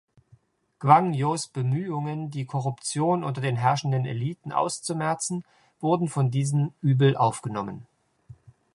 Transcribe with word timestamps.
Gwang-Jos 0.79 1.47
Bemühungen, 1.49 2.31
die 2.31 2.47
Korruption 2.47 3.23
unter 3.23 3.39
den 3.39 3.55
herrschenden 3.55 4.07
Eliten 4.07 4.51
auszumerzen, 4.51 5.43
wurden 5.79 6.07
von 6.07 6.31
diesen 6.31 6.73
übel 6.81 7.15
aufgenommen. 7.15 7.85